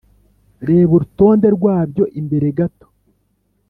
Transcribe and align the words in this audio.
reba 0.67 0.91
urutonde 0.97 1.47
rwabyo 1.55 2.03
imbere 2.19 2.47
gato. 2.57 2.87